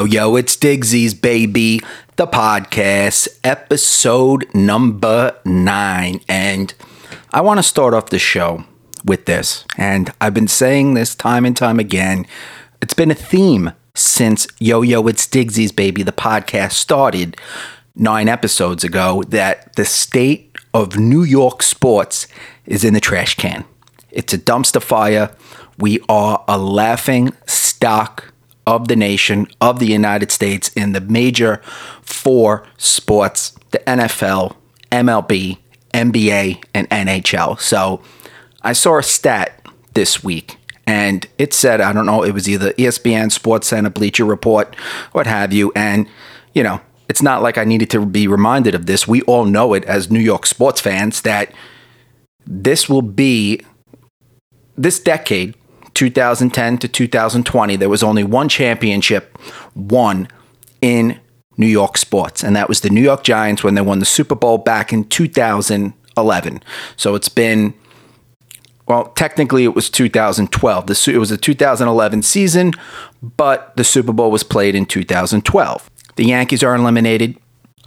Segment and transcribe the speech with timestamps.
[0.00, 1.78] Yo, yo, it's Digsies, baby.
[2.16, 6.22] The podcast, episode number nine.
[6.26, 6.72] And
[7.34, 8.64] I want to start off the show
[9.04, 9.66] with this.
[9.76, 12.26] And I've been saying this time and time again.
[12.80, 16.02] It's been a theme since Yo, yo, it's Digsies, baby.
[16.02, 17.36] The podcast started
[17.94, 22.26] nine episodes ago that the state of New York sports
[22.64, 23.66] is in the trash can.
[24.10, 25.36] It's a dumpster fire.
[25.76, 28.32] We are a laughing stock
[28.66, 31.60] of the nation, of the United States, in the major
[32.02, 34.56] four sports the NFL,
[34.90, 35.58] MLB,
[35.94, 37.60] NBA, and NHL.
[37.60, 38.02] So
[38.62, 40.56] I saw a stat this week.
[40.86, 44.74] And it said, I don't know, it was either ESPN, Sports Center, Bleacher Report,
[45.12, 45.70] what have you.
[45.76, 46.08] And,
[46.52, 49.06] you know, it's not like I needed to be reminded of this.
[49.06, 51.52] We all know it as New York sports fans that
[52.44, 53.64] this will be
[54.76, 55.54] this decade
[55.94, 59.38] 2010 to 2020, there was only one championship
[59.74, 60.28] won
[60.80, 61.20] in
[61.56, 64.34] New York sports, and that was the New York Giants when they won the Super
[64.34, 66.62] Bowl back in 2011.
[66.96, 67.74] So it's been,
[68.86, 70.86] well, technically it was 2012.
[70.86, 72.72] The, it was a 2011 season,
[73.22, 75.90] but the Super Bowl was played in 2012.
[76.16, 77.36] The Yankees are eliminated,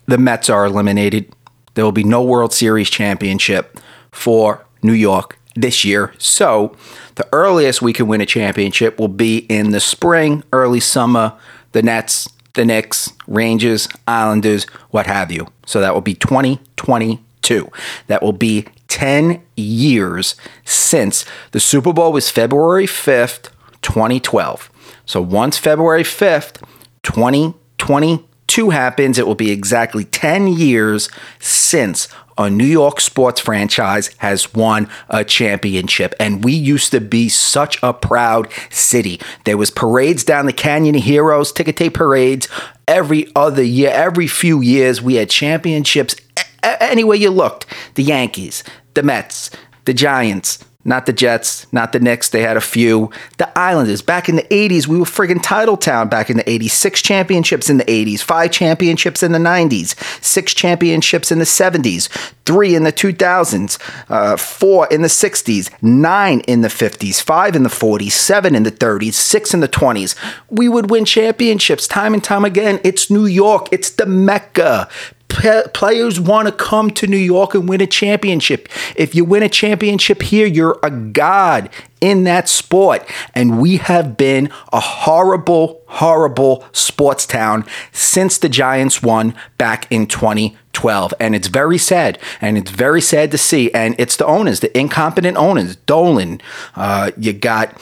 [0.06, 1.34] the Mets are eliminated.
[1.74, 3.80] There will be no World Series championship
[4.12, 6.14] for New York this year.
[6.18, 6.76] So
[7.16, 11.34] the earliest we can win a championship will be in the spring, early summer,
[11.72, 15.48] the Nets, the Knicks, Rangers, Islanders, what have you.
[15.66, 17.70] So that will be 2022.
[18.08, 23.50] That will be 10 years since the Super Bowl was February 5th,
[23.82, 24.70] 2012.
[25.06, 26.62] So once February 5th,
[27.02, 31.10] 2022 happens, it will be exactly 10 years
[31.40, 32.08] since
[32.38, 37.78] a New York sports franchise has won a championship and we used to be such
[37.84, 39.20] a proud city.
[39.46, 42.48] There was parades down the Canyon of Heroes, ticket tape parades
[42.88, 46.16] every other year, every few years we had championships
[46.64, 47.66] anywhere you looked.
[47.96, 48.64] The Yankees,
[48.94, 49.52] the Mets,
[49.86, 52.30] the Giants, not the Jets, not the Knicks.
[52.30, 53.10] They had a few.
[53.38, 54.02] The Islanders.
[54.02, 56.72] Back in the 80s, we were friggin' title town back in the 80s.
[56.72, 62.10] Six championships in the 80s, five championships in the 90s, six championships in the 70s,
[62.46, 63.80] three in the 2000s,
[64.10, 68.64] uh, four in the 60s, nine in the 50s, five in the 40s, seven in
[68.64, 70.16] the 30s, six in the 20s.
[70.50, 72.80] We would win championships time and time again.
[72.84, 74.90] It's New York, it's the Mecca
[75.34, 78.70] players want to come to New York and win a championship.
[78.96, 81.70] If you win a championship here, you're a god
[82.02, 83.08] in that sport.
[83.34, 90.08] And we have been a horrible, horrible sports town since the Giants won back in
[90.08, 91.14] 2012.
[91.20, 92.20] And it's very sad.
[92.42, 93.72] And it's very sad to see.
[93.74, 96.42] And it's the owners, the incompetent owners, Dolan.
[96.76, 97.78] Uh, you got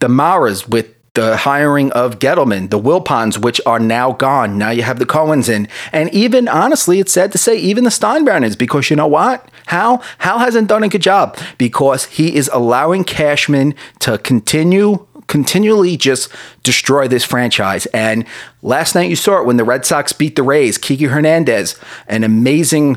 [0.00, 4.58] the Maras with the hiring of Gettleman, the Wilpons, which are now gone.
[4.58, 5.66] Now you have the Cohens in.
[5.90, 9.50] And even honestly, it's sad to say, even the Steinbrenners, because you know what?
[9.66, 10.04] Hal?
[10.18, 16.30] Hal hasn't done a good job because he is allowing Cashman to continue continually just
[16.62, 17.86] destroy this franchise.
[17.86, 18.24] And
[18.62, 20.78] last night you saw it when the Red Sox beat the Rays.
[20.78, 21.74] Kiki Hernandez,
[22.06, 22.96] an amazing,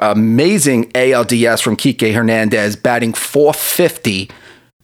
[0.00, 4.28] amazing ALDS from Kike Hernandez, batting 450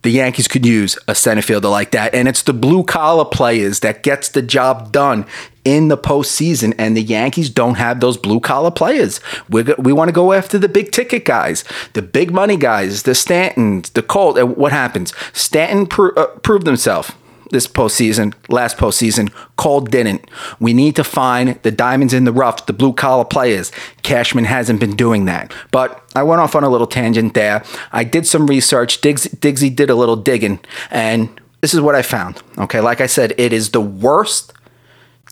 [0.03, 2.15] the Yankees could use a center fielder like that.
[2.15, 5.27] And it's the blue collar players that gets the job done
[5.65, 6.75] in the postseason.
[6.79, 9.21] And the Yankees don't have those blue collar players.
[9.49, 11.65] we we want to go after the big ticket guys,
[11.95, 14.39] the big money guys, the Stantons, the Colt.
[14.39, 15.13] And what happens?
[15.33, 17.17] Stanton uh, proved himself
[17.51, 19.33] this postseason, last postseason.
[19.57, 20.29] Cole didn't.
[20.61, 23.73] We need to find the diamonds in the rough, the blue collar players.
[24.03, 25.53] Cashman hasn't been doing that.
[25.71, 27.65] But I went off on a little tangent there.
[27.93, 29.01] I did some research.
[29.01, 30.61] Diggs, Diggsy did a little digging,
[30.91, 32.43] and this is what I found.
[32.57, 34.53] Okay, like I said, it is the worst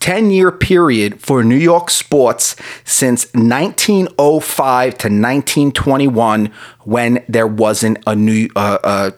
[0.00, 6.52] 10 year period for New York sports since 1905 to 1921
[6.84, 9.10] when there wasn't a New, uh, uh,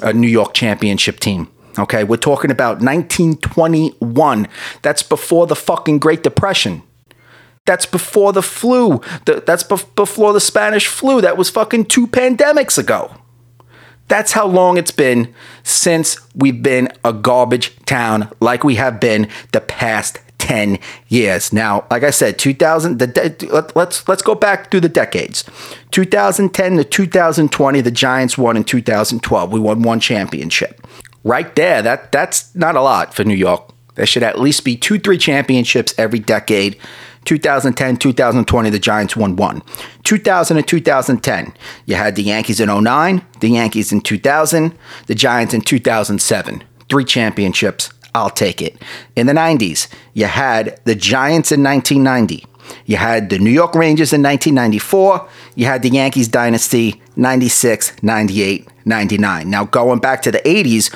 [0.00, 1.48] a New York championship team.
[1.78, 4.48] Okay, we're talking about 1921.
[4.82, 6.82] That's before the fucking Great Depression.
[7.64, 9.00] That's before the flu.
[9.24, 11.20] That's before the Spanish flu.
[11.20, 13.14] That was fucking two pandemics ago.
[14.08, 15.32] That's how long it's been
[15.62, 21.52] since we've been a garbage town like we have been the past 10 years.
[21.52, 25.44] Now, like I said, 2000 the de- let, let's let's go back through the decades.
[25.92, 29.52] 2010 to 2020 the Giants won in 2012.
[29.52, 30.84] We won one championship
[31.24, 33.70] right there, that that's not a lot for New York.
[33.94, 36.78] There should at least be two, three championships every decade.
[37.24, 39.62] 2010, 2020, the Giants won one.
[40.04, 41.54] 2000 and 2010,
[41.86, 44.76] you had the Yankees in 09, the Yankees in 2000,
[45.06, 46.64] the Giants in 2007.
[46.88, 48.76] Three championships I'll take it.
[49.16, 52.44] In the 90s, you had the Giants in 1990.
[52.86, 55.28] You had the New York Rangers in 1994.
[55.54, 59.50] You had the Yankees dynasty 96, 98, 99.
[59.50, 60.94] Now, going back to the 80s,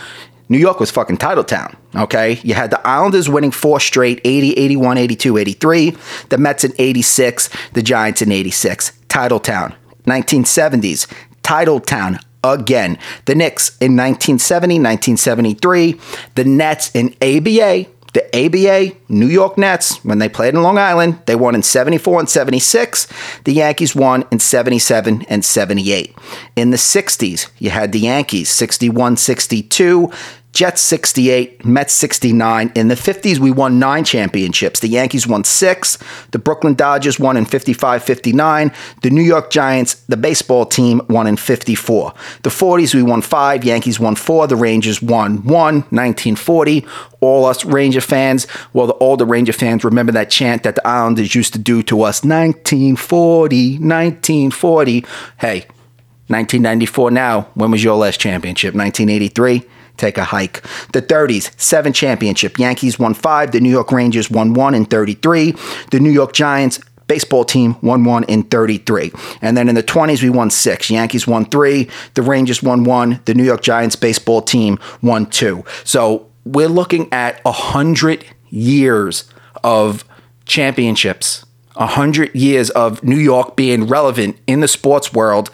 [0.49, 2.38] New York was fucking title town, okay?
[2.44, 5.96] You had the Islanders winning four straight 80, 81, 82, 83.
[6.28, 7.49] The Mets in 86.
[7.73, 8.93] The Giants in 86.
[9.08, 9.75] Title town.
[10.06, 11.12] 1970s,
[11.43, 12.99] title town again.
[13.25, 16.00] The Knicks in 1970, 1973.
[16.37, 17.87] The Nets in ABA,
[18.17, 22.21] the ABA New York Nets, when they played in Long Island, they won in 74
[22.21, 23.07] and 76.
[23.45, 26.17] The Yankees won in 77 and 78.
[26.57, 30.11] In the 60s, you had the Yankees 61 62.
[30.56, 32.73] Jets 68, Mets 69.
[32.75, 34.81] In the 50s, we won nine championships.
[34.81, 35.99] The Yankees won six.
[36.31, 38.73] The Brooklyn Dodgers won in 55 59.
[39.03, 42.14] The New York Giants, the baseball team, won in 54.
[42.43, 43.64] The 40s, we won five.
[43.64, 44.47] Yankees won four.
[44.47, 46.87] The Rangers won one, 1940.
[47.20, 51.35] All us Ranger fans, well, the older Ranger fans remember that chant that the Islanders
[51.35, 55.05] used to do to us 1940, 1940.
[55.38, 55.67] Hey,
[56.29, 57.43] 1994 now.
[57.52, 58.75] When was your last championship?
[58.75, 59.62] 1983?
[59.97, 60.63] Take a hike.
[60.93, 62.59] The 30s, seven championship.
[62.59, 63.53] Yankees won five.
[63.53, 65.55] The New York Rangers won one in 33.
[65.91, 69.13] The New York Giants baseball team won one in 33.
[69.41, 70.91] And then in the 20s, we won six.
[70.91, 71.89] Yankees won three.
[72.15, 73.21] The Rangers won one.
[73.25, 75.65] The New York Giants baseball team won two.
[75.85, 79.25] So we're looking at a hundred years
[79.65, 80.05] of
[80.45, 81.45] championships,
[81.75, 85.51] a hundred years of New York being relevant in the sports world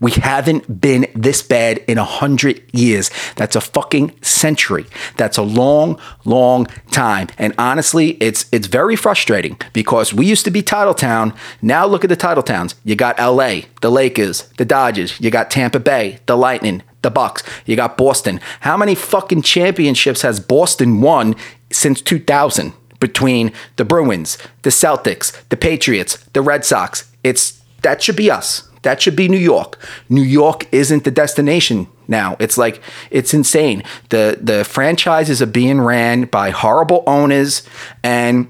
[0.00, 3.10] we haven't been this bad in a hundred years.
[3.36, 4.86] That's a fucking century.
[5.16, 7.28] That's a long, long time.
[7.38, 11.34] And honestly, it's it's very frustrating because we used to be title town.
[11.62, 12.74] Now look at the title towns.
[12.84, 17.42] You got LA, the Lakers, the Dodgers, you got Tampa Bay, the Lightning, the Bucs,
[17.64, 18.40] you got Boston.
[18.60, 21.36] How many fucking championships has Boston won
[21.70, 27.10] since 2000 between the Bruins, the Celtics, the Patriots, the Red Sox?
[27.22, 28.68] It's that should be us.
[28.86, 29.84] That should be New York.
[30.08, 32.36] New York isn't the destination now.
[32.38, 32.80] It's like
[33.10, 33.82] it's insane.
[34.10, 37.68] The the franchises are being ran by horrible owners
[38.04, 38.46] and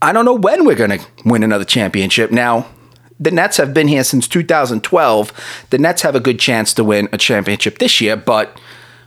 [0.00, 2.30] I don't know when we're going to win another championship.
[2.30, 2.66] Now,
[3.20, 5.66] the Nets have been here since 2012.
[5.68, 8.58] The Nets have a good chance to win a championship this year, but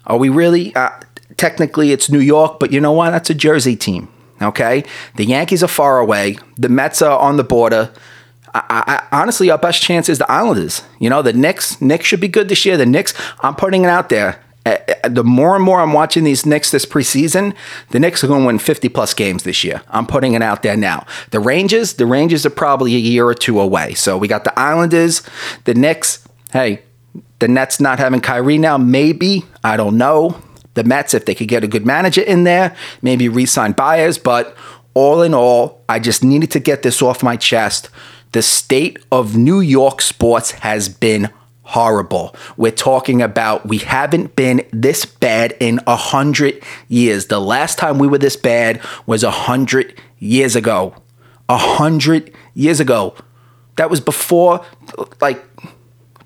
[0.05, 0.91] are we really uh,
[1.37, 3.09] technically it's New York, but you know what?
[3.09, 4.09] That's a Jersey team.
[4.43, 4.83] Okay?
[5.15, 6.37] The Yankees are far away.
[6.55, 7.91] The Mets are on the border.
[8.55, 10.81] I, I, honestly, our best chance is the Islanders.
[10.99, 11.81] You know, the Knicks.
[11.81, 12.77] Knicks should be good this year.
[12.77, 13.13] The Knicks.
[13.41, 14.41] I'm putting it out there.
[15.07, 17.53] The more and more I'm watching these Knicks this preseason,
[17.89, 19.81] the Knicks are going to win 50 plus games this year.
[19.89, 21.05] I'm putting it out there now.
[21.31, 23.93] The Rangers, the Rangers are probably a year or two away.
[23.93, 25.21] So we got the Islanders,
[25.65, 26.27] the Knicks.
[26.51, 26.81] Hey,
[27.39, 29.45] the Nets not having Kyrie now, maybe.
[29.63, 30.41] I don't know.
[30.73, 34.17] The Mets, if they could get a good manager in there, maybe re-sign Baez.
[34.17, 34.55] But
[34.93, 37.89] all in all, I just needed to get this off my chest
[38.35, 41.29] the state of New York sports has been
[41.61, 42.35] horrible.
[42.57, 47.27] We're talking about we haven't been this bad in a hundred years.
[47.27, 51.01] The last time we were this bad was a hundred years ago.
[51.47, 53.15] A hundred years ago.
[53.77, 54.65] That was before,
[55.21, 55.41] like,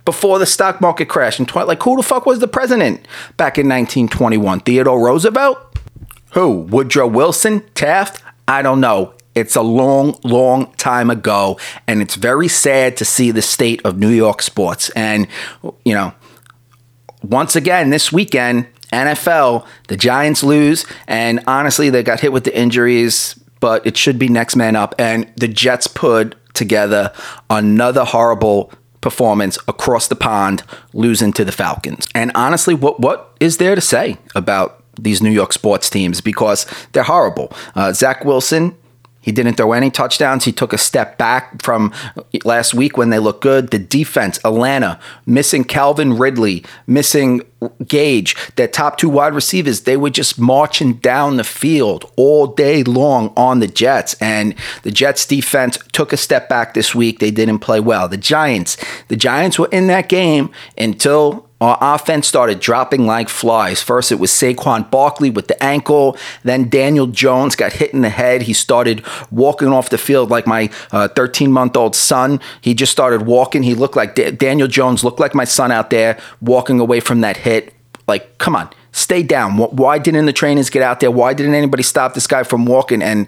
[0.04, 1.38] before the stock market crash.
[1.38, 4.62] Tw- like, who the fuck was the president back in 1921?
[4.62, 5.60] Theodore Roosevelt?
[6.32, 6.62] Who?
[6.62, 7.62] Woodrow Wilson?
[7.76, 8.24] Taft?
[8.48, 9.14] I don't know.
[9.40, 13.98] It's a long, long time ago, and it's very sad to see the state of
[13.98, 14.90] New York sports.
[14.92, 15.28] And,
[15.84, 16.14] you know,
[17.24, 22.58] once again, this weekend, NFL, the Giants lose, and honestly, they got hit with the
[22.58, 24.96] injuries, but it should be next man up.
[24.98, 27.14] And the Jets put together
[27.50, 32.08] another horrible performance across the pond, losing to the Falcons.
[32.14, 36.66] And honestly, what what is there to say about these New York sports teams because
[36.92, 37.54] they're horrible?
[37.76, 38.76] Uh, Zach Wilson
[39.22, 40.46] he didn't throw any touchdowns.
[40.46, 41.94] He took a step back from
[42.46, 43.72] last week when they looked good.
[43.72, 47.42] The defense, Atlanta, missing Calvin Ridley, missing
[47.86, 52.84] Gage, their top two wide receivers, they were just marching down the field all day
[52.84, 54.14] long on the Jets.
[54.22, 57.20] And the Jets defense took a step back this week.
[57.20, 58.08] They didn't play well.
[58.08, 58.78] The Giants,
[59.10, 63.82] the Giants were in that game until our offense started dropping like flies.
[63.82, 66.18] First, it was Saquon Barkley with the ankle.
[66.44, 68.44] Then Daniel Jones got hit in the head.
[68.44, 72.40] He started walking off the field like my 13 uh, month old son.
[72.62, 73.64] He just started walking.
[73.64, 77.22] He looked like da- Daniel Jones looked like my son out there walking away from
[77.22, 77.74] that hit.
[78.08, 79.58] Like, come on, stay down.
[79.58, 81.12] Why didn't the trainers get out there?
[81.12, 83.02] Why didn't anybody stop this guy from walking?
[83.02, 83.28] And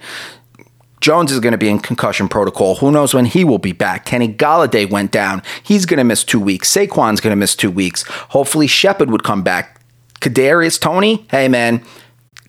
[1.01, 2.75] Jones is going to be in concussion protocol.
[2.75, 4.05] Who knows when he will be back?
[4.05, 5.41] Kenny Golladay went down.
[5.63, 6.73] He's going to miss two weeks.
[6.73, 8.03] Saquon's going to miss two weeks.
[8.29, 9.81] Hopefully Shepard would come back.
[10.21, 11.83] Kadarius Toney, hey man,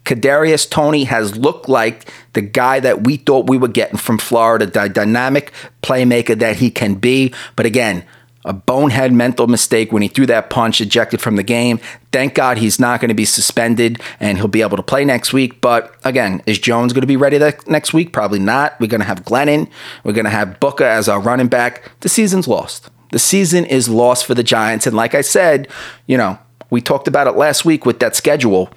[0.04, 4.66] Kadarius Toney has looked like the guy that we thought we were getting from Florida,
[4.66, 7.32] the dynamic playmaker that he can be.
[7.56, 8.04] But again,
[8.44, 11.78] a bonehead mental mistake when he threw that punch, ejected from the game.
[12.11, 15.32] Thank God he's not going to be suspended and he'll be able to play next
[15.32, 15.61] week.
[15.61, 18.12] But again, is Jones going to be ready next week?
[18.12, 18.78] Probably not.
[18.80, 19.70] We're going to have Glennon.
[20.04, 21.90] We're going to have Booker as our running back.
[22.00, 22.90] The season's lost.
[23.12, 24.87] The season is lost for the Giants.
[24.87, 25.68] And like I said,
[26.06, 26.38] you know,
[26.70, 28.72] we talked about it last week with that schedule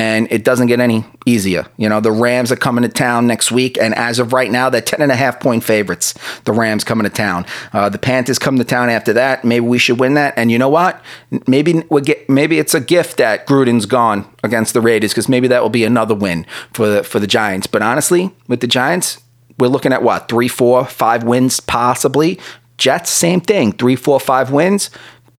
[0.00, 1.66] and it doesn't get any easier.
[1.76, 4.70] You know, the Rams are coming to town next week, and as of right now,
[4.70, 6.14] they're 10 and a half point favorites.
[6.44, 7.44] The Rams coming to town.
[7.74, 9.44] Uh, the Panthers come to town after that.
[9.44, 10.32] Maybe we should win that.
[10.38, 11.02] And you know what?
[11.46, 15.48] Maybe we get maybe it's a gift that Gruden's gone against the Raiders because maybe
[15.48, 17.66] that will be another win for the for the Giants.
[17.66, 19.22] But honestly, with the Giants,
[19.58, 22.40] we're looking at what three, four, five wins possibly.
[22.78, 24.88] Jets, same thing, three, four, five wins.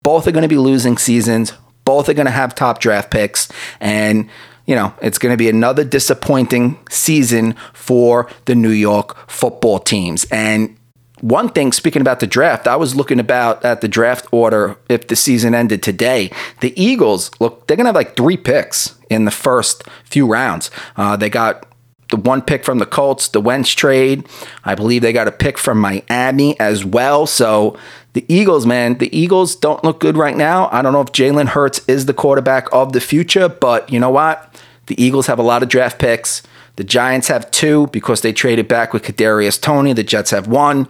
[0.03, 1.55] Both are going to be losing seasons.
[1.91, 3.49] Both are going to have top draft picks,
[3.81, 4.31] and
[4.65, 10.25] you know, it's going to be another disappointing season for the New York football teams.
[10.31, 10.77] And
[11.21, 15.09] one thing, speaking about the draft, I was looking about at the draft order if
[15.09, 16.31] the season ended today.
[16.61, 20.71] The Eagles, look, they're going to have like three picks in the first few rounds.
[20.97, 21.67] Uh, they got
[22.11, 24.29] the one pick from the Colts, the Wentz trade.
[24.65, 27.27] I believe they got a pick from Miami as well.
[27.27, 27.77] So
[28.13, 30.69] the Eagles, man, the Eagles don't look good right now.
[30.73, 34.11] I don't know if Jalen Hurts is the quarterback of the future, but you know
[34.11, 34.61] what?
[34.87, 36.43] The Eagles have a lot of draft picks.
[36.77, 39.93] The Giants have two because they traded back with Kadarius Toney.
[39.93, 40.89] The Jets have one.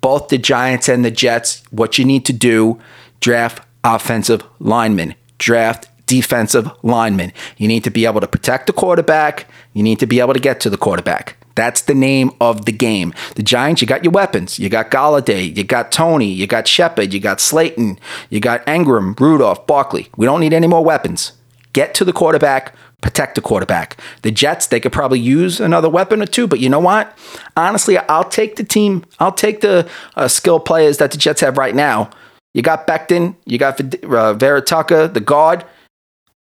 [0.00, 2.78] Both the Giants and the Jets, what you need to do,
[3.20, 7.32] draft offensive linemen, draft defensive lineman.
[7.56, 9.46] You need to be able to protect the quarterback.
[9.74, 11.36] You need to be able to get to the quarterback.
[11.54, 13.14] That's the name of the game.
[13.36, 14.58] The Giants, you got your weapons.
[14.58, 17.98] You got Golladay, you got Toney, you got Shepard, you got Slayton,
[18.28, 20.08] you got Engram, Rudolph, Barkley.
[20.16, 21.32] We don't need any more weapons.
[21.72, 23.96] Get to the quarterback, protect the quarterback.
[24.22, 27.16] The Jets, they could probably use another weapon or two, but you know what?
[27.56, 31.56] Honestly, I'll take the team, I'll take the uh, skill players that the Jets have
[31.56, 32.10] right now.
[32.52, 35.64] You got Becton, you got uh, Vera Tucker, the guard.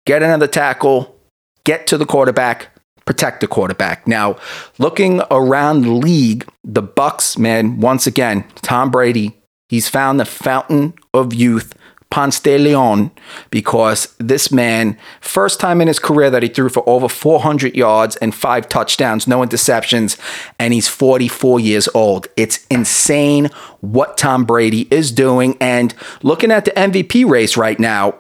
[0.05, 1.15] Get another tackle,
[1.63, 2.69] get to the quarterback,
[3.05, 4.07] protect the quarterback.
[4.07, 4.37] Now,
[4.77, 9.35] looking around the league, the Bucs, man, once again, Tom Brady,
[9.69, 11.73] he's found the fountain of youth
[12.15, 13.11] Ponce de Leon
[13.51, 18.15] because this man, first time in his career that he threw for over 400 yards
[18.17, 20.17] and five touchdowns, no interceptions,
[20.57, 22.27] and he's 44 years old.
[22.37, 23.49] It's insane
[23.81, 25.57] what Tom Brady is doing.
[25.59, 25.93] And
[26.23, 28.15] looking at the MVP race right now,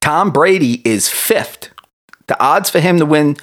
[0.00, 1.70] Tom Brady is fifth.
[2.26, 3.36] The odds for him to win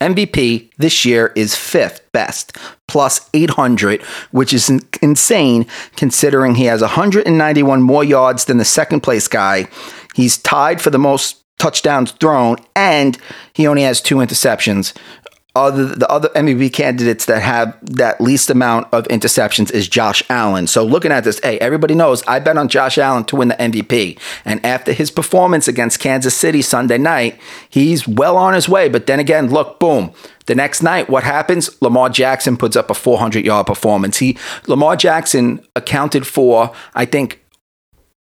[0.00, 2.56] MVP this year is fifth best,
[2.88, 4.00] plus 800,
[4.30, 4.70] which is
[5.02, 9.68] insane considering he has 191 more yards than the second place guy.
[10.14, 13.18] He's tied for the most touchdowns thrown, and
[13.52, 14.96] he only has two interceptions
[15.56, 20.66] other the other MVP candidates that have that least amount of interceptions is Josh Allen.
[20.66, 23.56] So looking at this, hey, everybody knows I bet on Josh Allen to win the
[23.56, 24.18] MVP.
[24.44, 28.88] And after his performance against Kansas City Sunday night, he's well on his way.
[28.88, 30.12] But then again, look, boom.
[30.46, 31.70] The next night, what happens?
[31.82, 34.18] Lamar Jackson puts up a 400 yard performance.
[34.18, 37.44] He Lamar Jackson accounted for, I think,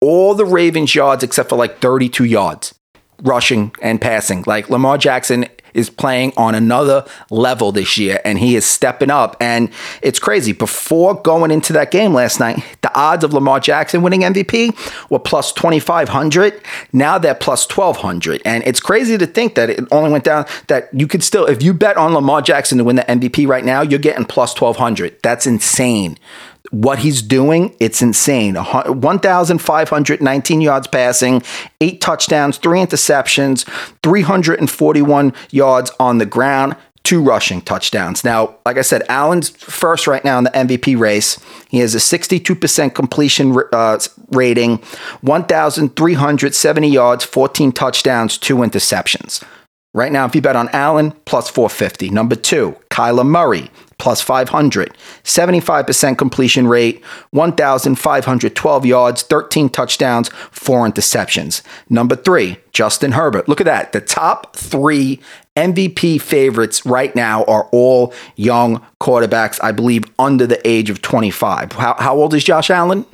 [0.00, 2.74] all the Ravens yards except for like 32 yards
[3.22, 4.44] rushing and passing.
[4.46, 9.36] Like Lamar Jackson is playing on another level this year and he is stepping up.
[9.40, 9.70] And
[10.02, 10.52] it's crazy.
[10.52, 15.18] Before going into that game last night, the odds of Lamar Jackson winning MVP were
[15.18, 16.60] plus 2,500.
[16.92, 18.42] Now they're plus 1,200.
[18.44, 21.62] And it's crazy to think that it only went down, that you could still, if
[21.62, 25.22] you bet on Lamar Jackson to win the MVP right now, you're getting plus 1,200.
[25.22, 26.18] That's insane
[26.70, 28.54] what he's doing, it's insane.
[28.54, 31.42] 1,519 yards passing,
[31.80, 33.64] eight touchdowns, three interceptions,
[34.02, 38.24] 341 yards on the ground, two rushing touchdowns.
[38.24, 41.38] Now, like I said, Allen's first right now in the MVP race.
[41.68, 43.98] He has a 62% completion uh,
[44.30, 44.78] rating,
[45.20, 49.44] 1,370 yards, 14 touchdowns, two interceptions.
[49.96, 52.10] Right now, if you bet on Allen, plus 450.
[52.10, 54.94] Number two, Kyler Murray, plus 500.
[55.24, 61.62] 75% completion rate, 1,512 yards, 13 touchdowns, four interceptions.
[61.88, 63.48] Number three, Justin Herbert.
[63.48, 63.94] Look at that.
[63.94, 65.18] The top three
[65.56, 71.72] MVP favorites right now are all young quarterbacks, I believe under the age of 25.
[71.72, 73.06] How, how old is Josh Allen?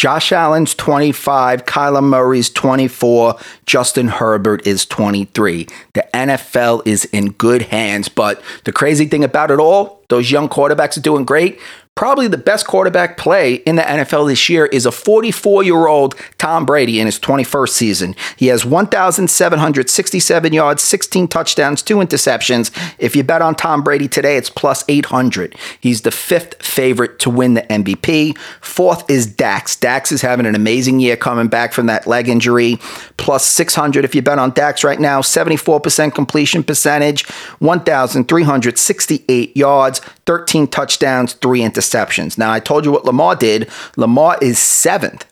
[0.00, 5.66] Josh Allen's 25, Kyler Murray's 24, Justin Herbert is 23.
[5.92, 10.48] The NFL is in good hands, but the crazy thing about it all, those young
[10.48, 11.60] quarterbacks are doing great.
[12.00, 16.14] Probably the best quarterback play in the NFL this year is a 44 year old
[16.38, 18.16] Tom Brady in his 21st season.
[18.38, 22.70] He has 1,767 yards, 16 touchdowns, two interceptions.
[22.98, 25.54] If you bet on Tom Brady today, it's plus 800.
[25.78, 28.38] He's the fifth favorite to win the MVP.
[28.62, 29.76] Fourth is Dax.
[29.76, 32.78] Dax is having an amazing year coming back from that leg injury.
[33.18, 35.20] Plus 600 if you bet on Dax right now.
[35.20, 37.28] 74% completion percentage,
[37.58, 41.89] 1,368 yards, 13 touchdowns, three interceptions.
[42.38, 43.70] Now, I told you what Lamar did.
[43.96, 45.26] Lamar is seventh.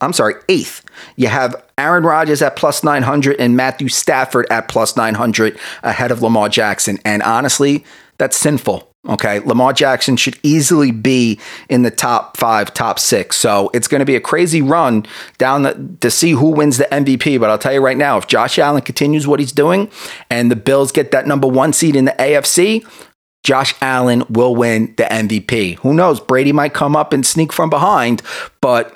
[0.00, 0.84] I'm sorry, eighth.
[1.16, 6.22] You have Aaron Rodgers at plus 900 and Matthew Stafford at plus 900 ahead of
[6.22, 6.98] Lamar Jackson.
[7.04, 7.84] And honestly,
[8.18, 8.90] that's sinful.
[9.08, 9.38] Okay.
[9.40, 11.38] Lamar Jackson should easily be
[11.68, 13.36] in the top five, top six.
[13.36, 15.06] So it's going to be a crazy run
[15.38, 17.38] down the, to see who wins the MVP.
[17.38, 19.90] But I'll tell you right now, if Josh Allen continues what he's doing
[20.28, 22.84] and the Bills get that number one seed in the AFC,
[23.46, 25.76] Josh Allen will win the MVP.
[25.76, 26.18] Who knows?
[26.18, 28.20] Brady might come up and sneak from behind,
[28.60, 28.92] but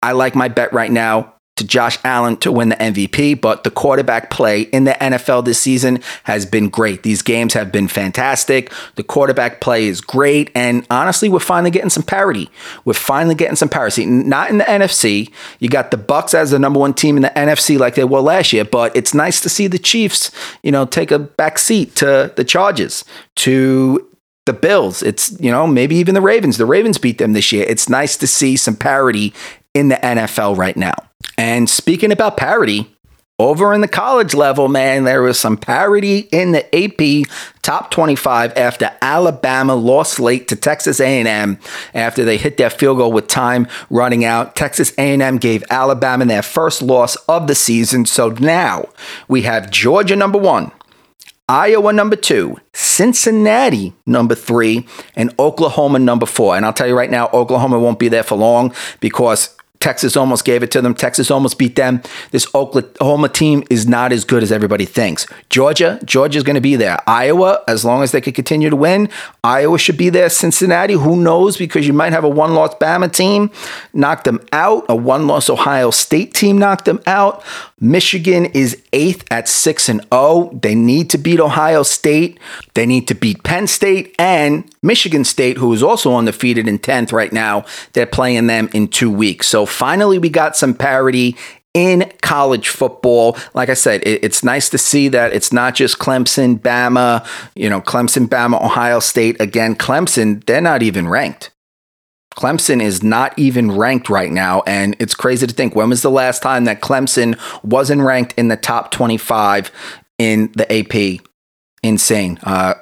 [0.00, 3.70] I like my bet right now to Josh Allen to win the MVP, but the
[3.70, 7.02] quarterback play in the NFL this season has been great.
[7.02, 8.72] These games have been fantastic.
[8.94, 10.50] The quarterback play is great.
[10.54, 12.50] And honestly, we're finally getting some parity.
[12.86, 14.06] We're finally getting some parity.
[14.06, 15.30] Not in the NFC.
[15.58, 18.20] You got the Bucs as the number one team in the NFC like they were
[18.20, 20.30] last year, but it's nice to see the Chiefs,
[20.62, 23.04] you know, take a back seat to the Chargers,
[23.36, 24.08] to
[24.46, 25.02] the Bills.
[25.02, 26.56] It's, you know, maybe even the Ravens.
[26.56, 27.66] The Ravens beat them this year.
[27.68, 29.34] It's nice to see some parity
[29.74, 30.94] in the NFL right now.
[31.38, 32.88] And speaking about parity,
[33.38, 37.28] over in the college level, man, there was some parity in the AP
[37.62, 41.58] top 25 after Alabama lost late to Texas A&M
[41.92, 44.54] after they hit their field goal with time running out.
[44.54, 48.04] Texas A&M gave Alabama their first loss of the season.
[48.04, 48.88] So now
[49.26, 50.70] we have Georgia number 1,
[51.48, 56.56] Iowa number 2, Cincinnati number 3, and Oklahoma number 4.
[56.56, 60.44] And I'll tell you right now, Oklahoma won't be there for long because Texas almost
[60.44, 60.94] gave it to them.
[60.94, 62.00] Texas almost beat them.
[62.30, 65.26] This Oklahoma team is not as good as everybody thinks.
[65.50, 66.98] Georgia, Georgia's going to be there.
[67.08, 69.08] Iowa, as long as they can continue to win,
[69.42, 70.30] Iowa should be there.
[70.30, 71.56] Cincinnati, who knows?
[71.56, 73.50] Because you might have a one loss Bama team
[73.92, 74.86] knock them out.
[74.88, 77.42] A one loss Ohio State team knocked them out.
[77.80, 80.56] Michigan is eighth at 6 and 0.
[80.62, 82.38] They need to beat Ohio State.
[82.74, 87.12] They need to beat Penn State and Michigan State, who is also undefeated in 10th
[87.12, 87.64] right now.
[87.92, 89.46] They're playing them in two weeks.
[89.46, 91.36] So finally, we got some parity
[91.74, 93.36] in college football.
[93.54, 97.70] Like I said, it, it's nice to see that it's not just Clemson, Bama, you
[97.70, 99.40] know, Clemson, Bama, Ohio State.
[99.40, 101.50] Again, Clemson, they're not even ranked.
[102.34, 104.62] Clemson is not even ranked right now.
[104.66, 108.48] And it's crazy to think when was the last time that Clemson wasn't ranked in
[108.48, 109.70] the top 25
[110.18, 111.20] in the AP?
[111.82, 112.38] Insane.
[112.42, 112.74] Uh,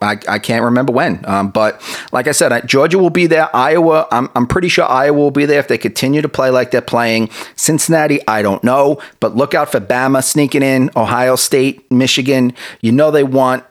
[0.00, 1.24] I, I can't remember when.
[1.26, 1.82] Um, but
[2.12, 3.54] like I said, Georgia will be there.
[3.54, 6.70] Iowa, I'm, I'm pretty sure Iowa will be there if they continue to play like
[6.70, 7.30] they're playing.
[7.56, 9.00] Cincinnati, I don't know.
[9.20, 12.54] But look out for Bama sneaking in, Ohio State, Michigan.
[12.80, 13.64] You know they want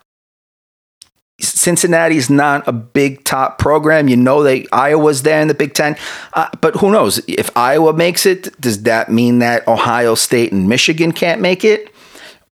[1.40, 4.08] Cincinnati's not a big top program.
[4.08, 5.96] You know they Iowa's there in the Big Ten,
[6.34, 8.60] uh, but who knows if Iowa makes it?
[8.60, 11.94] Does that mean that Ohio State and Michigan can't make it?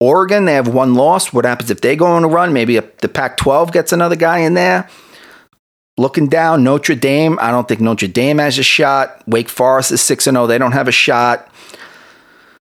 [0.01, 1.33] Oregon, they have one loss.
[1.33, 2.53] What happens if they go on a run?
[2.53, 4.89] Maybe the Pac-12 gets another guy in there.
[5.97, 7.39] Looking down, Notre Dame.
[7.41, 9.23] I don't think Notre Dame has a shot.
[9.29, 10.45] Wake Forest is six and zero.
[10.45, 10.47] Oh.
[10.49, 11.49] They don't have a shot.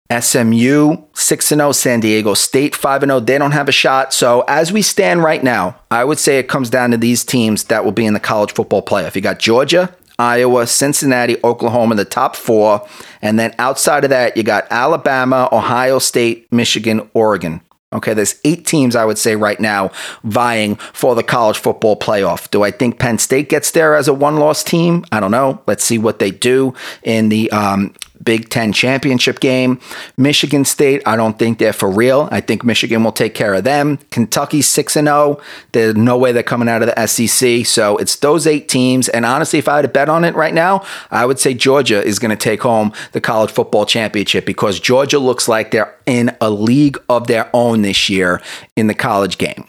[0.09, 3.19] SMU 6 0, San Diego State 5 0.
[3.19, 4.13] They don't have a shot.
[4.13, 7.65] So, as we stand right now, I would say it comes down to these teams
[7.65, 9.15] that will be in the college football playoff.
[9.15, 12.87] You got Georgia, Iowa, Cincinnati, Oklahoma, the top four.
[13.21, 17.61] And then outside of that, you got Alabama, Ohio State, Michigan, Oregon.
[17.93, 19.91] Okay, there's eight teams I would say right now
[20.23, 22.51] vying for the college football playoff.
[22.51, 25.05] Do I think Penn State gets there as a one loss team?
[25.13, 25.61] I don't know.
[25.67, 27.93] Let's see what they do in the um,
[28.27, 29.79] Big Ten championship game.
[30.17, 32.27] Michigan State, I don't think they're for real.
[32.29, 33.99] I think Michigan will take care of them.
[34.11, 35.39] Kentucky 6 and 0.
[35.71, 37.65] There's no way they're coming out of the SEC.
[37.65, 39.07] So it's those eight teams.
[39.07, 42.03] And honestly, if I had to bet on it right now, I would say Georgia
[42.03, 46.35] is going to take home the college football championship because Georgia looks like they're in
[46.41, 48.41] a league of their own this year
[48.75, 49.63] in the college game.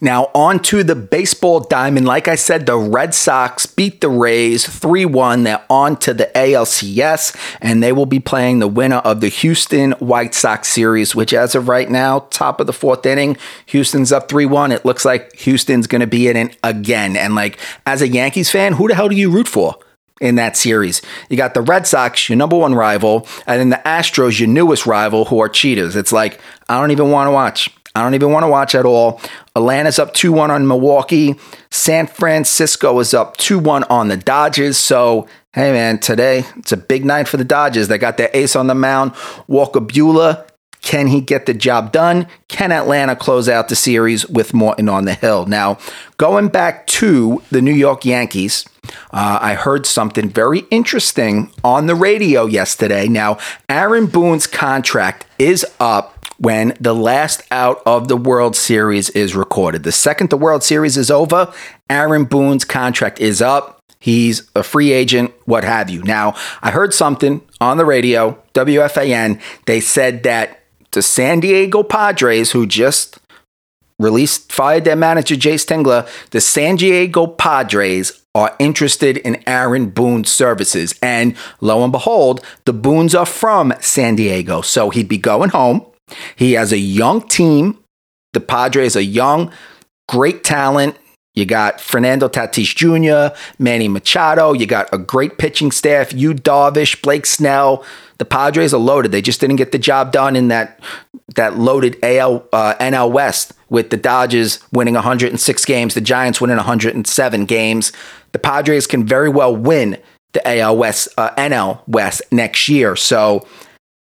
[0.00, 2.06] Now, on to the baseball diamond.
[2.06, 5.44] Like I said, the Red Sox beat the Rays 3 1.
[5.44, 9.92] They're on to the ALCS, and they will be playing the winner of the Houston
[9.92, 14.28] White Sox series, which, as of right now, top of the fourth inning, Houston's up
[14.28, 14.72] 3 1.
[14.72, 17.16] It looks like Houston's going to be in it again.
[17.16, 19.76] And, like, as a Yankees fan, who the hell do you root for?
[20.22, 21.02] in that series.
[21.28, 24.86] You got the Red Sox, your number one rival, and then the Astros, your newest
[24.86, 25.96] rival, who are cheaters.
[25.96, 27.68] It's like, I don't even want to watch.
[27.94, 29.20] I don't even want to watch at all.
[29.54, 31.36] Atlanta's up 2 1 on Milwaukee.
[31.70, 34.76] San Francisco is up 2 1 on the Dodgers.
[34.76, 37.88] So, hey man, today it's a big night for the Dodgers.
[37.88, 39.12] They got their ace on the mound,
[39.46, 40.46] Walker Buehler.
[40.80, 42.26] Can he get the job done?
[42.48, 45.46] Can Atlanta close out the series with Morton on the hill?
[45.46, 45.78] Now,
[46.16, 48.66] going back to the New York Yankees,
[49.12, 53.06] uh, I heard something very interesting on the radio yesterday.
[53.06, 56.11] Now, Aaron Boone's contract is up
[56.42, 59.84] when the last out of the World Series is recorded.
[59.84, 61.52] The second the World Series is over,
[61.88, 63.78] Aaron Boone's contract is up.
[64.00, 66.02] He's a free agent, what have you.
[66.02, 69.40] Now, I heard something on the radio, WFAN.
[69.66, 73.20] They said that the San Diego Padres, who just
[74.00, 80.32] released, fired their manager, Jayce Tingler, the San Diego Padres are interested in Aaron Boone's
[80.32, 80.98] services.
[81.00, 84.60] And lo and behold, the Boones are from San Diego.
[84.60, 85.86] So he'd be going home.
[86.36, 87.78] He has a young team.
[88.32, 89.52] The Padres are young,
[90.08, 90.96] great talent.
[91.34, 94.52] You got Fernando Tatis Jr., Manny Machado.
[94.52, 96.12] You got a great pitching staff.
[96.12, 97.84] You Darvish, Blake Snell.
[98.18, 99.12] The Padres are loaded.
[99.12, 100.80] They just didn't get the job done in that
[101.34, 106.56] that loaded AL uh, NL West with the Dodgers winning 106 games, the Giants winning
[106.56, 107.92] 107 games.
[108.32, 109.96] The Padres can very well win
[110.32, 112.96] the AL West, uh, NL West next year.
[112.96, 113.46] So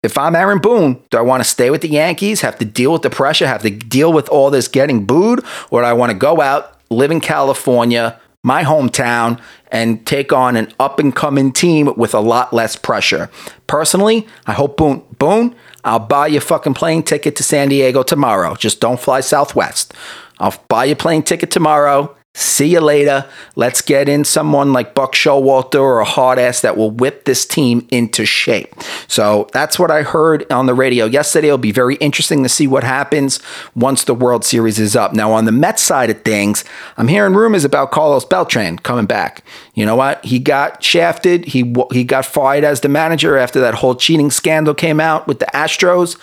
[0.01, 2.93] if I'm Aaron Boone, do I want to stay with the Yankees, have to deal
[2.93, 6.11] with the pressure, have to deal with all this getting booed, or do I want
[6.11, 11.51] to go out, live in California, my hometown, and take on an up and coming
[11.51, 13.29] team with a lot less pressure?
[13.67, 18.01] Personally, I hope Boone, Boone, I'll buy you a fucking plane ticket to San Diego
[18.03, 18.55] tomorrow.
[18.55, 19.93] Just don't fly Southwest.
[20.39, 22.15] I'll buy you a plane ticket tomorrow.
[22.39, 23.25] See you later.
[23.57, 27.45] Let's get in someone like Buck Showalter or a hard ass that will whip this
[27.45, 28.73] team into shape.
[29.09, 31.47] So that's what I heard on the radio yesterday.
[31.47, 33.41] It'll be very interesting to see what happens
[33.75, 35.11] once the World Series is up.
[35.11, 36.63] Now, on the Mets side of things,
[36.95, 39.43] I'm hearing rumors about Carlos Beltran coming back.
[39.73, 40.23] You know what?
[40.23, 41.43] He got shafted.
[41.43, 45.39] He he got fired as the manager after that whole cheating scandal came out with
[45.39, 46.17] the Astros.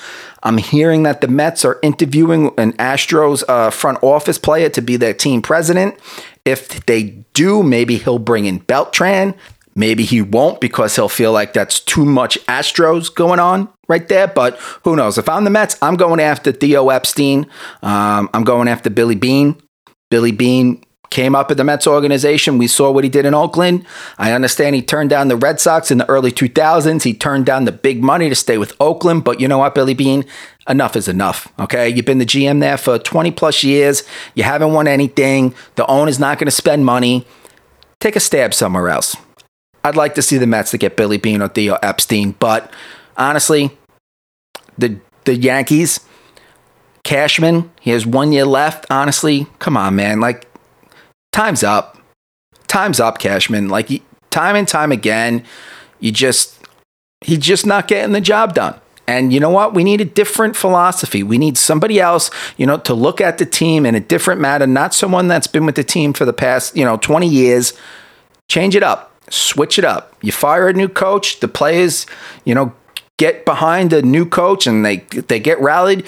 [0.46, 4.96] I'm hearing that the Mets are interviewing an Astros uh, front office player to be
[4.96, 5.98] their team president.
[6.44, 9.34] If they do, maybe he'll bring in Beltran.
[9.74, 14.28] Maybe he won't because he'll feel like that's too much Astros going on right there.
[14.28, 15.18] But who knows?
[15.18, 17.48] If I'm the Mets, I'm going after Theo Epstein.
[17.82, 19.60] Um, I'm going after Billy Beane.
[20.10, 20.80] Billy Beane
[21.10, 22.58] came up in the Mets organization.
[22.58, 23.86] We saw what he did in Oakland.
[24.18, 27.02] I understand he turned down the Red Sox in the early 2000s.
[27.02, 29.24] He turned down the big money to stay with Oakland.
[29.24, 30.24] But you know what, Billy Beane?
[30.68, 31.52] Enough is enough.
[31.58, 31.88] Okay.
[31.88, 34.02] You've been the GM there for 20 plus years.
[34.34, 35.54] You haven't won anything.
[35.76, 37.26] The owner's not going to spend money.
[38.00, 39.16] Take a stab somewhere else.
[39.84, 42.32] I'd like to see the Mets to get Billy Beane or Theo Epstein.
[42.32, 42.72] But
[43.16, 43.70] honestly,
[44.76, 46.00] the, the Yankees,
[47.04, 48.84] Cashman, he has one year left.
[48.90, 50.18] Honestly, come on, man.
[50.18, 50.48] Like,
[51.36, 51.98] time's up.
[52.66, 53.68] Time's up, Cashman.
[53.68, 55.44] Like time and time again,
[56.00, 56.58] you just
[57.20, 58.80] he's just not getting the job done.
[59.06, 59.72] And you know what?
[59.72, 61.22] We need a different philosophy.
[61.22, 64.66] We need somebody else, you know, to look at the team in a different manner,
[64.66, 67.74] not someone that's been with the team for the past, you know, 20 years.
[68.48, 69.12] Change it up.
[69.30, 70.16] Switch it up.
[70.22, 72.06] You fire a new coach, the players,
[72.44, 72.74] you know,
[73.18, 76.04] get behind a new coach and they they get rallied.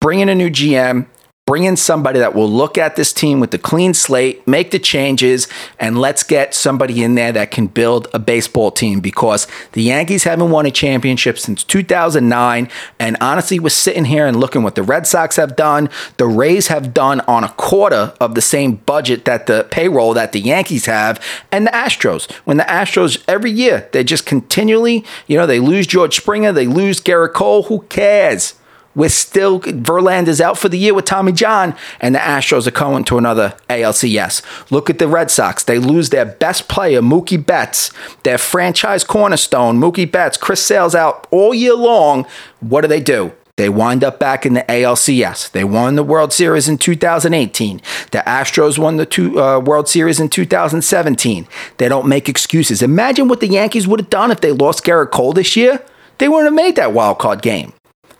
[0.00, 1.06] Bring in a new GM,
[1.50, 4.78] bring in somebody that will look at this team with a clean slate, make the
[4.78, 5.48] changes,
[5.80, 10.22] and let's get somebody in there that can build a baseball team because the Yankees
[10.22, 12.68] haven't won a championship since 2009.
[13.00, 16.68] And honestly, we're sitting here and looking what the Red Sox have done, the Rays
[16.68, 20.86] have done on a quarter of the same budget that the payroll that the Yankees
[20.86, 22.30] have, and the Astros.
[22.44, 26.68] When the Astros every year, they just continually, you know, they lose George Springer, they
[26.68, 28.54] lose Gerrit Cole, who cares?
[28.94, 33.04] We're still Verlander's out for the year with Tommy John, and the Astros are going
[33.04, 34.42] to another ALCS.
[34.70, 37.92] Look at the Red Sox; they lose their best player, Mookie Betts,
[38.24, 40.36] their franchise cornerstone, Mookie Betts.
[40.36, 42.26] Chris Sale's out all year long.
[42.60, 43.32] What do they do?
[43.60, 45.50] They wind up back in the ALCS.
[45.52, 47.82] They won the World Series in 2018.
[48.10, 51.46] The Astros won the two, uh, World Series in 2017.
[51.76, 52.80] They don't make excuses.
[52.80, 55.84] Imagine what the Yankees would have done if they lost Gerrit Cole this year.
[56.16, 57.74] They wouldn't have made that wild card game.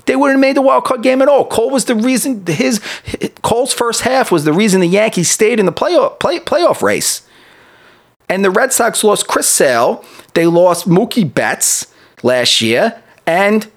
[0.07, 1.47] They wouldn't have made the wild card game at all.
[1.47, 2.81] Cole was the reason his
[3.43, 7.27] Cole's first half was the reason the Yankees stayed in the playoff play, playoff race.
[8.29, 10.05] And the Red Sox lost Chris Sale.
[10.35, 13.69] They lost Mookie Betts last year, and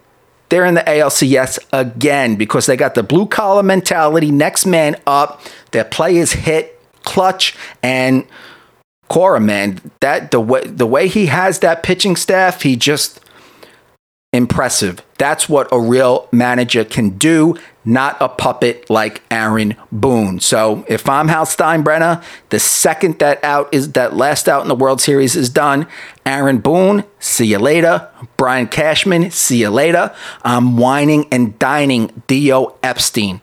[0.50, 5.42] they're in the ALCS again because they got the blue collar mentality, next man up.
[5.72, 8.26] Their players hit clutch and
[9.08, 13.20] Cora, man, that the way the way he has that pitching staff, he just
[14.34, 15.02] impressive.
[15.19, 20.39] That's what a real manager can do, not a puppet like Aaron Boone.
[20.39, 24.76] So if I'm Hal Steinbrenner, the second that out is that last out in the
[24.76, 25.88] World Series is done,
[26.26, 28.10] Aaron Boone, see you later.
[28.36, 30.13] Brian Cashman, see you later.
[30.43, 33.39] I'm wining and dining Theo Epstein.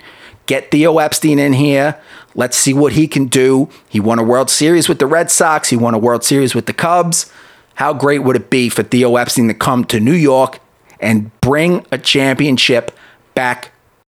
[0.46, 2.00] Get Theo Epstein in here.
[2.34, 3.68] Let's see what he can do.
[3.88, 5.70] He won a World Series with the Red Sox.
[5.70, 7.32] He won a World Series with the Cubs.
[7.74, 10.58] How great would it be for Theo Epstein to come to New York
[11.00, 12.96] and bring a championship
[13.34, 13.72] back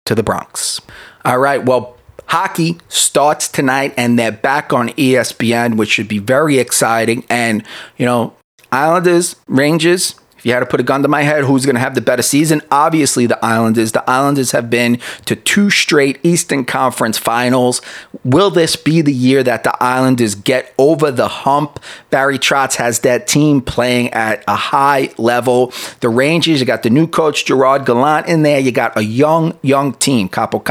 [0.06, 0.82] to the Bronx.
[1.26, 6.58] All right, well, hockey starts tonight and they're back on ESPN, which should be very
[6.58, 7.26] exciting.
[7.30, 7.64] And,
[7.98, 8.36] you know,
[8.72, 11.80] Islanders, Rangers, if you had to put a gun to my head, who's going to
[11.80, 12.62] have the better season?
[12.70, 13.94] Obviously, the Islanders.
[13.94, 17.82] The Islanders have been to two straight Eastern Conference finals.
[18.26, 21.80] Will this be the year that the Islanders get over the hump?
[22.10, 25.72] Barry Trotz has that team playing at a high level.
[26.02, 28.60] The Rangers, you got the new coach, Gerard Gallant, in there.
[28.60, 30.28] You got a young, young team.
[30.28, 30.62] Kaapo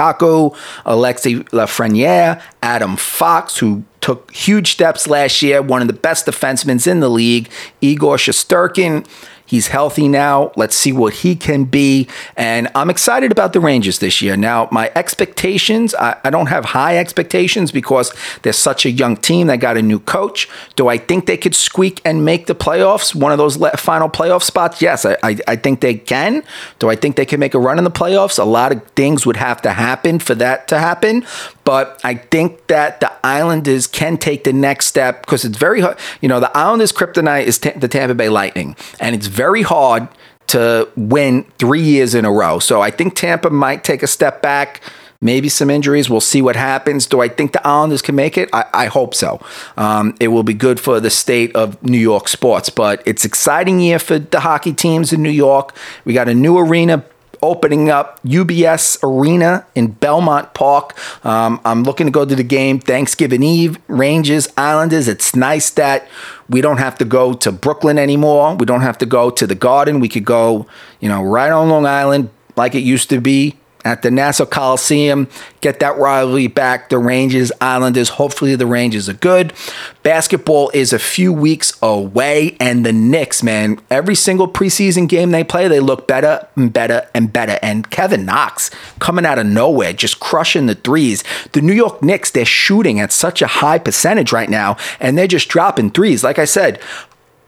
[0.85, 6.87] Alexi Lafreniere, Adam Fox, who took huge steps last year, one of the best defensemen
[6.87, 7.49] in the league,
[7.81, 9.07] Igor Shesterkin.
[9.53, 10.51] He's healthy now.
[10.57, 12.09] Let's see what he can be.
[12.39, 14.35] And I'm excited about the Rangers this year.
[14.35, 19.49] Now, my expectations, I, I don't have high expectations because they're such a young team.
[19.49, 20.49] They got a new coach.
[20.75, 24.43] Do I think they could squeak and make the playoffs, one of those final playoff
[24.43, 24.81] spots?
[24.81, 26.45] Yes, I, I, I think they can.
[26.79, 28.39] Do I think they can make a run in the playoffs?
[28.39, 31.27] A lot of things would have to happen for that to happen.
[31.65, 35.99] But I think that the Islanders can take the next step because it's very hard.
[36.23, 40.07] You know, the Islanders' kryptonite is t- the Tampa Bay Lightning, and it's very hard
[40.49, 42.59] to win three years in a row.
[42.59, 44.81] So I think Tampa might take a step back.
[45.21, 46.11] Maybe some injuries.
[46.11, 47.07] We'll see what happens.
[47.07, 48.49] Do I think the Islanders can make it?
[48.53, 49.41] I, I hope so.
[49.77, 52.71] Um, it will be good for the state of New York sports.
[52.71, 55.77] But it's exciting year for the hockey teams in New York.
[56.05, 57.05] We got a new arena
[57.43, 60.97] opening up UBS Arena in Belmont Park.
[61.25, 65.09] Um, I'm looking to go to the game Thanksgiving Eve, Rangers, Islanders.
[65.09, 66.07] It's nice that
[66.49, 68.55] we don't have to go to Brooklyn anymore.
[68.55, 70.01] We don't have to go to the Garden.
[70.01, 70.67] We could go,
[71.01, 75.29] you know, right on Long Island like it used to be at the Nassau Coliseum.
[75.61, 76.89] Get that rivalry back.
[76.89, 78.11] The Rangers, Islanders.
[78.11, 79.53] Hopefully, the Rangers are good.
[80.03, 85.45] Basketball is a few weeks away, and the Knicks, man, every single preseason game they
[85.45, 87.59] play, they look better and better and better.
[87.63, 91.23] And Kevin Knox coming out of nowhere, just crushing the threes.
[91.53, 95.27] The New York Knicks, they're shooting at such a high percentage right now, and they're
[95.27, 96.25] just dropping threes.
[96.25, 96.81] Like I said,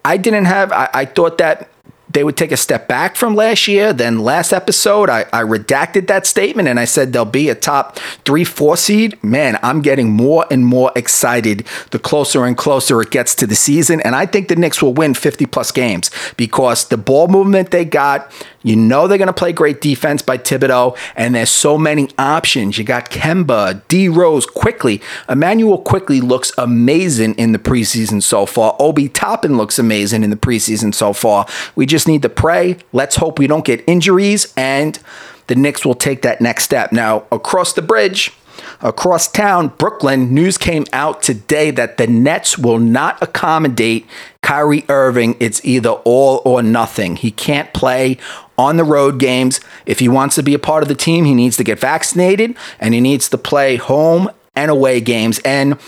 [0.04, 1.70] I didn't have, I, I thought that
[2.14, 3.92] they would take a step back from last year.
[3.92, 7.98] Then last episode, I, I redacted that statement and I said they'll be a top
[8.24, 9.22] three, four seed.
[9.22, 13.56] Man, I'm getting more and more excited the closer and closer it gets to the
[13.56, 14.00] season.
[14.00, 17.84] And I think the Knicks will win 50 plus games because the ball movement they
[17.84, 18.32] got,
[18.64, 22.78] you know they're going to play great defense by Thibodeau, and there's so many options.
[22.78, 25.02] You got Kemba, D Rose, Quickley.
[25.28, 28.74] Immanuel Quickley looks amazing in the preseason so far.
[28.80, 31.46] Obi Toppin looks amazing in the preseason so far.
[31.76, 32.78] We just need to pray.
[32.92, 34.98] Let's hope we don't get injuries, and
[35.46, 36.92] the Knicks will take that next step.
[36.92, 38.32] Now, across the bridge,
[38.80, 44.06] Across town, Brooklyn, news came out today that the Nets will not accommodate
[44.42, 45.36] Kyrie Irving.
[45.40, 47.16] It's either all or nothing.
[47.16, 48.18] He can't play
[48.58, 49.60] on the road games.
[49.86, 52.56] If he wants to be a part of the team, he needs to get vaccinated
[52.78, 55.40] and he needs to play home and away games.
[55.44, 55.78] And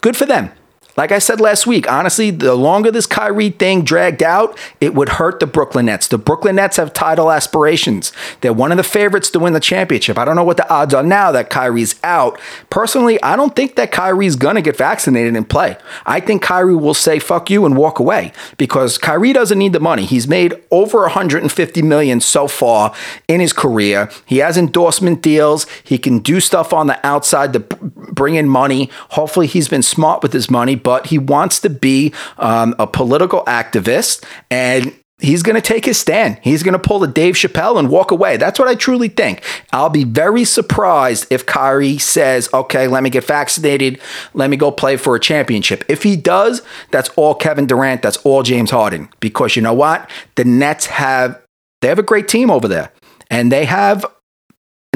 [0.00, 0.50] good for them.
[0.96, 5.10] Like I said last week, honestly, the longer this Kyrie thing dragged out, it would
[5.10, 6.08] hurt the Brooklyn Nets.
[6.08, 8.12] The Brooklyn Nets have title aspirations.
[8.40, 10.16] They're one of the favorites to win the championship.
[10.16, 12.40] I don't know what the odds are now that Kyrie's out.
[12.70, 15.76] Personally, I don't think that Kyrie's going to get vaccinated and play.
[16.06, 19.80] I think Kyrie will say fuck you and walk away because Kyrie doesn't need the
[19.80, 20.06] money.
[20.06, 22.94] He's made over 150 million so far
[23.28, 24.08] in his career.
[24.24, 25.66] He has endorsement deals.
[25.84, 28.90] He can do stuff on the outside to bring in money.
[29.10, 33.42] Hopefully, he's been smart with his money but he wants to be um, a political
[33.46, 36.38] activist and he's going to take his stand.
[36.42, 38.36] He's going to pull the Dave Chappelle and walk away.
[38.36, 39.42] That's what I truly think.
[39.72, 44.00] I'll be very surprised if Kyrie says, okay, let me get vaccinated.
[44.32, 45.82] Let me go play for a championship.
[45.88, 48.02] If he does, that's all Kevin Durant.
[48.02, 49.08] That's all James Harden.
[49.18, 50.08] Because you know what?
[50.36, 51.42] The Nets have,
[51.80, 52.92] they have a great team over there.
[53.28, 54.06] And they have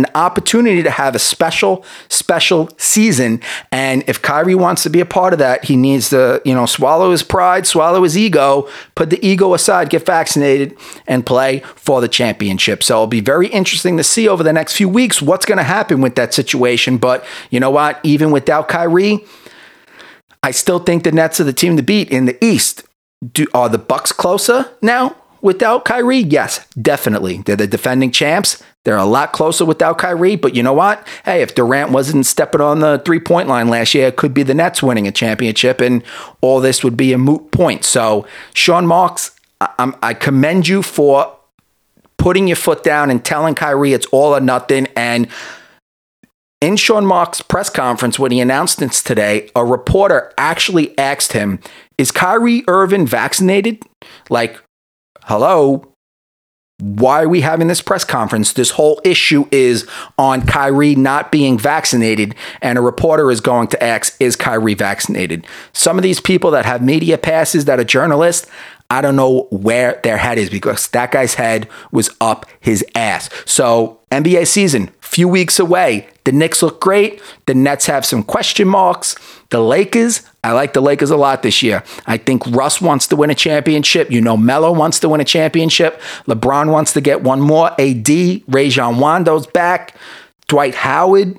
[0.04, 3.40] an opportunity to have a special, special season.
[3.70, 6.66] And if Kyrie wants to be a part of that, he needs to, you know,
[6.66, 12.00] swallow his pride, swallow his ego, put the ego aside, get vaccinated, and play for
[12.00, 12.82] the championship.
[12.82, 15.64] So it'll be very interesting to see over the next few weeks what's going to
[15.64, 16.98] happen with that situation.
[16.98, 18.00] But you know what?
[18.02, 19.24] Even without Kyrie,
[20.42, 22.84] I still think the Nets are the team to beat in the East.
[23.32, 25.14] Do, are the Bucks closer now?
[25.42, 26.18] Without Kyrie?
[26.18, 27.38] Yes, definitely.
[27.38, 28.62] They're the defending champs.
[28.84, 31.06] They're a lot closer without Kyrie, but you know what?
[31.24, 34.42] Hey, if Durant wasn't stepping on the three point line last year, it could be
[34.42, 36.02] the Nets winning a championship, and
[36.40, 37.84] all this would be a moot point.
[37.84, 41.36] So, Sean Marks, I, I commend you for
[42.16, 44.86] putting your foot down and telling Kyrie it's all or nothing.
[44.96, 45.28] And
[46.60, 51.60] in Sean Marks' press conference, when he announced this today, a reporter actually asked him,
[51.98, 53.82] Is Kyrie Irving vaccinated?
[54.28, 54.62] Like,
[55.24, 55.90] hello?
[56.80, 58.52] why are we having this press conference?
[58.52, 59.86] This whole issue is
[60.18, 65.46] on Kyrie not being vaccinated, and a reporter is going to ask, Is Kyrie vaccinated?
[65.72, 68.50] Some of these people that have media passes that are journalists,
[68.88, 73.30] I don't know where their head is because that guy's head was up his ass.
[73.44, 76.08] So, NBA season, few weeks away.
[76.24, 77.22] The Knicks look great.
[77.46, 79.14] The Nets have some question marks.
[79.50, 81.82] The Lakers, I like the Lakers a lot this year.
[82.06, 84.10] I think Russ wants to win a championship.
[84.10, 86.00] You know, Melo wants to win a championship.
[86.26, 87.72] LeBron wants to get one more.
[87.80, 88.08] AD,
[88.46, 89.96] Rajon Rondo's back.
[90.46, 91.38] Dwight Howard,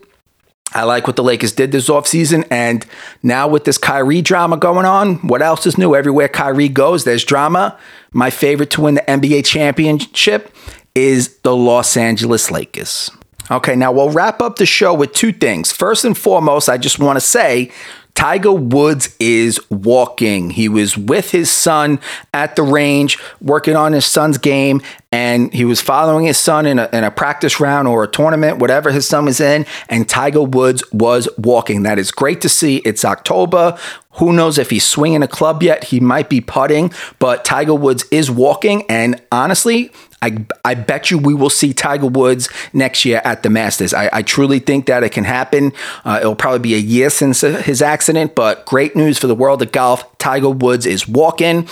[0.73, 2.47] I like what the Lakers did this offseason.
[2.49, 2.85] And
[3.23, 5.95] now with this Kyrie drama going on, what else is new?
[5.95, 7.77] Everywhere Kyrie goes, there's drama.
[8.11, 10.53] My favorite to win the NBA championship
[10.95, 13.09] is the Los Angeles Lakers.
[13.49, 15.73] Okay, now we'll wrap up the show with two things.
[15.73, 17.71] First and foremost, I just want to say
[18.15, 20.51] Tiger Woods is walking.
[20.51, 21.99] He was with his son
[22.33, 26.79] at the range, working on his son's game, and he was following his son in
[26.79, 30.43] a, in a practice round or a tournament, whatever his son was in, and Tiger
[30.43, 31.83] Woods was walking.
[31.83, 32.77] That is great to see.
[32.77, 33.77] It's October.
[34.15, 35.85] Who knows if he's swinging a club yet?
[35.85, 38.83] He might be putting, but Tiger Woods is walking.
[38.89, 43.49] And honestly, I, I bet you we will see Tiger Woods next year at the
[43.49, 43.93] Masters.
[43.93, 45.73] I, I truly think that it can happen.
[46.05, 49.61] Uh, it'll probably be a year since his accident, but great news for the world
[49.61, 50.05] of golf.
[50.19, 51.67] Tiger Woods is walking.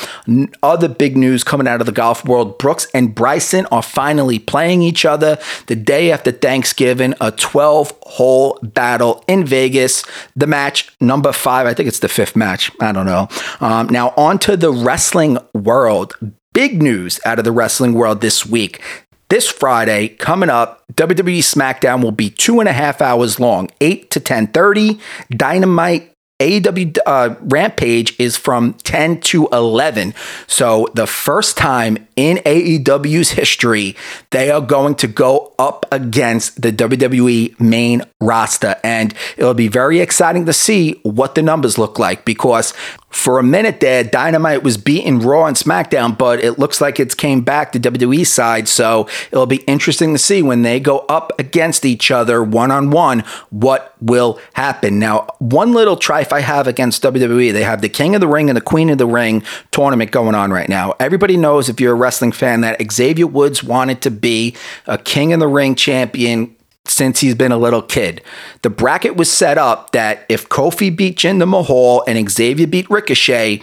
[0.64, 4.82] Other big news coming out of the golf world Brooks and Bryson are finally playing
[4.82, 10.04] each other the day after Thanksgiving, a 12 hole battle in Vegas.
[10.36, 12.72] The match, number five, I think it's the fifth match.
[12.82, 13.28] I don't know.
[13.60, 16.16] Um, now, on to the wrestling world
[16.54, 18.82] big news out of the wrestling world this week.
[19.30, 24.10] This Friday, coming up, WWE SmackDown will be two and a half hours long, 8
[24.10, 25.00] to 10.30.
[25.30, 30.14] Dynamite AEW uh, Rampage is from 10 to 11.
[30.48, 33.96] So, the first time in AEW's history,
[34.32, 38.76] they are going to go up against the WWE main roster.
[38.84, 42.74] And it'll be very exciting to see what the numbers look like because
[43.10, 47.16] for a minute there, Dynamite was beating Raw and SmackDown, but it looks like it's
[47.16, 48.68] came back to WWE side.
[48.68, 52.92] So it'll be interesting to see when they go up against each other one on
[52.92, 55.00] one, what will happen.
[55.00, 58.50] Now, one little trife I have against WWE, they have the King of the Ring
[58.50, 60.94] and the Queen of the Ring tournament going on right now.
[61.00, 64.56] Everybody knows if you're a wrestling fan that Xavier Woods wanted to be
[64.88, 68.24] a King of the Ring champion since he's been a little kid.
[68.64, 73.62] The bracket was set up that if Kofi beat Jinder Mahal and Xavier beat Ricochet,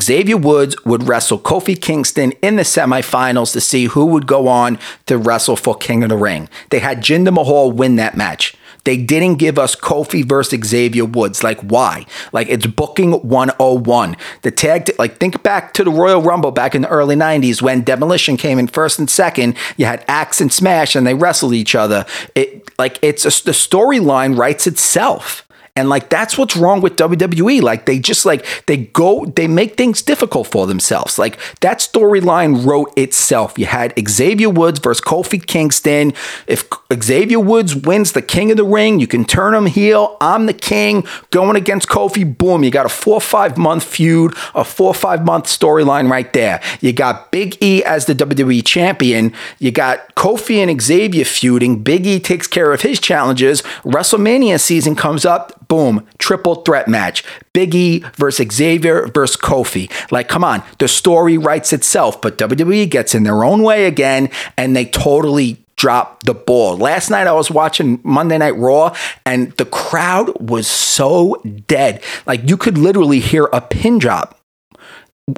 [0.00, 4.78] Xavier Woods would wrestle Kofi Kingston in the semifinals to see who would go on
[5.04, 6.48] to wrestle for King of the Ring.
[6.70, 8.56] They had Jinder Mahal win that match.
[8.84, 11.42] They didn't give us Kofi versus Xavier Woods.
[11.42, 12.06] Like, why?
[12.32, 14.16] Like, it's booking 101.
[14.42, 17.62] The tag, t- like, think back to the Royal Rumble back in the early 90s
[17.62, 19.56] when Demolition came in first and second.
[19.76, 22.04] You had Axe and Smash and they wrestled each other.
[22.34, 25.43] It, like, it's a, the storyline writes itself.
[25.76, 27.60] And like that's what's wrong with WWE.
[27.60, 31.18] Like they just like they go they make things difficult for themselves.
[31.18, 33.58] Like that storyline wrote itself.
[33.58, 36.12] You had Xavier Woods versus Kofi Kingston.
[36.46, 36.68] If
[37.02, 40.16] Xavier Woods wins the King of the Ring, you can turn him heel.
[40.20, 42.38] I'm the king going against Kofi.
[42.38, 46.08] Boom, you got a four or five month feud, a four or five month storyline
[46.08, 46.62] right there.
[46.82, 49.32] You got Big E as the WWE champion.
[49.58, 51.82] You got Kofi and Xavier feuding.
[51.82, 53.62] Big E takes care of his challenges.
[53.82, 57.24] WrestleMania season comes up boom, triple threat match.
[57.52, 59.90] Biggie versus Xavier versus Kofi.
[60.10, 64.30] Like, come on, the story writes itself, but WWE gets in their own way again
[64.56, 66.76] and they totally drop the ball.
[66.76, 68.94] Last night I was watching Monday Night Raw
[69.26, 72.02] and the crowd was so dead.
[72.26, 74.38] Like you could literally hear a pin drop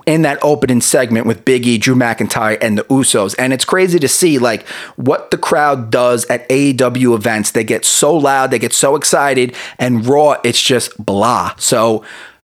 [0.05, 3.35] in that opening segment with Big E, Drew McIntyre, and the Usos.
[3.39, 4.67] And it's crazy to see like
[4.97, 7.53] what the crowd does at AEW events.
[7.53, 11.55] They get so loud, they get so excited, and Raw, it's just blah.
[11.59, 12.05] So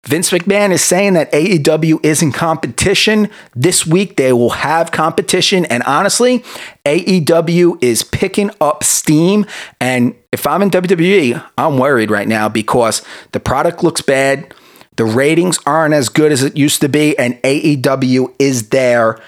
[0.08, 3.30] Vince McMahon is saying that AEW is in competition.
[3.54, 5.66] This week they will have competition.
[5.66, 6.46] And honestly,
[6.86, 9.46] AEW is picking up steam.
[9.82, 13.02] And if I'm in WWE, I'm worried right now because
[13.34, 14.54] the product looks bad.
[14.98, 19.20] The ratings aren't as good as it used to be, and AEW is there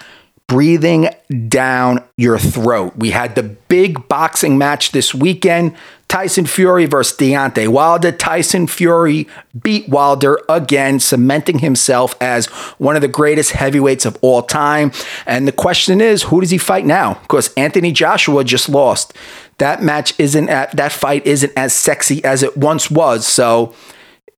[0.48, 1.08] breathing
[1.48, 2.94] down your throat.
[2.98, 5.76] We had the big boxing match this weekend.
[6.08, 8.12] Tyson Fury versus Deontay Wilder.
[8.12, 9.28] Tyson Fury
[9.62, 12.48] beat Wilder again, cementing himself as
[12.80, 14.92] one of the greatest heavyweights of all time.
[15.28, 17.14] And the question is, who does he fight now?
[17.22, 19.14] Because Anthony Joshua just lost.
[19.60, 23.28] That match isn't that fight isn't as sexy as it once was.
[23.28, 23.76] So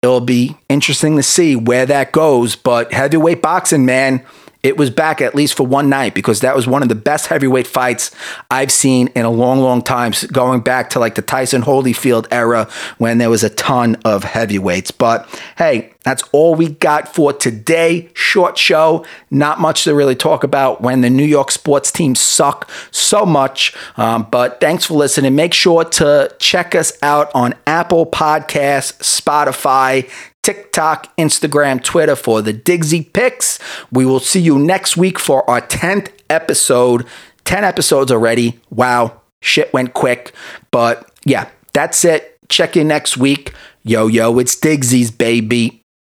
[0.02, 2.56] it'll be interesting to see where that goes.
[2.56, 4.26] But heavyweight boxing, man
[4.64, 7.28] it was back at least for one night because that was one of the best
[7.28, 8.12] heavyweight fights
[8.50, 12.70] I've seen in a long, long time, going back to like the Tyson Holyfield era
[12.98, 14.92] when there was a ton of heavyweights.
[14.92, 18.10] But hey, that's all we got for today.
[18.14, 22.70] Short show, not much to really talk about when the New York sports teams suck
[22.92, 23.76] so much.
[23.98, 25.36] Um, but thanks for listening.
[25.36, 30.10] Make sure to check us out on Apple Podcasts, Spotify,
[30.44, 33.60] TikTok, Instagram, Twitter for the Digsy picks.
[33.92, 37.06] We will see you next week for our 10th episode.
[37.46, 38.60] 10 episodes already.
[38.70, 40.34] Wow, shit went quick.
[40.72, 42.38] But yeah, that's it.
[42.50, 43.54] Check in next week.
[43.84, 45.81] Yo, yo, it's Digsy's, baby.